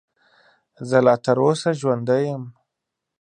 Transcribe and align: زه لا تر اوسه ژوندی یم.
زه 0.89 0.97
لا 1.05 1.15
تر 1.25 1.37
اوسه 1.43 1.69
ژوندی 1.79 2.21
یم. 2.27 2.43